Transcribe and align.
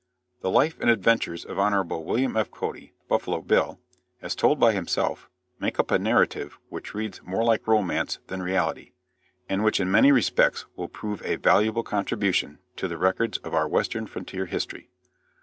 The 0.41 0.49
life 0.49 0.79
and 0.81 0.89
adventures 0.89 1.45
of 1.45 1.59
Hon. 1.59 1.83
William 1.87 2.35
F. 2.35 2.49
Cody 2.49 2.91
Buffalo 3.07 3.39
Bill 3.39 3.79
as 4.19 4.33
told 4.33 4.59
by 4.59 4.73
himself, 4.73 5.29
make 5.59 5.77
up 5.79 5.91
a 5.91 5.99
narrative 5.99 6.57
which 6.69 6.95
reads 6.95 7.21
more 7.21 7.43
like 7.43 7.67
romance 7.67 8.17
than 8.25 8.41
reality, 8.41 8.93
and 9.47 9.63
which 9.63 9.79
in 9.79 9.91
many 9.91 10.11
respects 10.11 10.65
will 10.75 10.87
prove 10.87 11.21
a 11.23 11.35
valuable 11.35 11.83
contribution 11.83 12.57
to 12.77 12.87
the 12.87 12.97
records 12.97 13.37
of 13.43 13.53
our 13.53 13.67
Western 13.67 14.07
frontier 14.07 14.47
history. 14.47 14.89